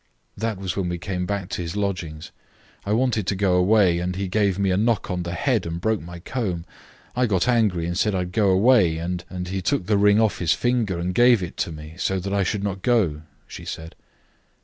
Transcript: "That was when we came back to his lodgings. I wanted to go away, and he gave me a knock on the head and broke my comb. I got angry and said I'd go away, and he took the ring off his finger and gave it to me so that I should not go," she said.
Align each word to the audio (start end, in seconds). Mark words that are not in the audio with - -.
"That 0.35 0.57
was 0.57 0.75
when 0.75 0.89
we 0.89 0.97
came 0.97 1.27
back 1.27 1.49
to 1.49 1.61
his 1.61 1.75
lodgings. 1.75 2.31
I 2.87 2.91
wanted 2.91 3.27
to 3.27 3.35
go 3.35 3.53
away, 3.53 3.99
and 3.99 4.15
he 4.15 4.27
gave 4.27 4.57
me 4.57 4.71
a 4.71 4.75
knock 4.75 5.11
on 5.11 5.21
the 5.21 5.35
head 5.35 5.67
and 5.67 5.79
broke 5.79 6.01
my 6.01 6.17
comb. 6.17 6.65
I 7.15 7.27
got 7.27 7.47
angry 7.47 7.85
and 7.85 7.95
said 7.95 8.15
I'd 8.15 8.31
go 8.31 8.49
away, 8.49 8.97
and 8.97 9.23
he 9.47 9.61
took 9.61 9.85
the 9.85 9.99
ring 9.99 10.19
off 10.19 10.39
his 10.39 10.53
finger 10.53 10.97
and 10.97 11.13
gave 11.13 11.43
it 11.43 11.55
to 11.57 11.71
me 11.71 11.93
so 11.99 12.19
that 12.19 12.33
I 12.33 12.41
should 12.41 12.63
not 12.63 12.81
go," 12.81 13.21
she 13.45 13.63
said. 13.63 13.93